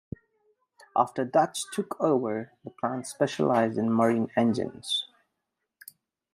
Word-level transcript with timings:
After 0.95 1.23
Deutz 1.25 1.67
took 1.71 1.95
over, 2.01 2.51
the 2.63 2.71
plant 2.71 3.05
specialised 3.05 3.77
in 3.77 3.93
marine 3.93 4.31
engines. 4.35 5.05